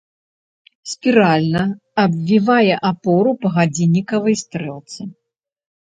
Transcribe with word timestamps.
Спіральна 0.93 1.61
абвівае 2.05 2.75
апору 2.93 3.29
па 3.45 3.55
гадзіннікавай 3.61 4.35
стрэлцы. 4.45 5.01